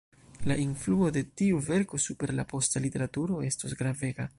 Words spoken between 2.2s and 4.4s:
la posta literaturo estos gravega.